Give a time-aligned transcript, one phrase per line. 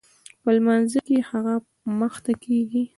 [0.41, 1.53] په لمانځه کښې هغه
[1.99, 2.83] مخته کېږي.